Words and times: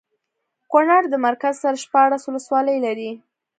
کونړ 0.71 1.01
د 1.09 1.15
مرکز 1.25 1.53
سره 1.63 1.81
شپاړس 1.83 2.23
ولسوالۍ 2.25 2.77
لري 2.85 3.11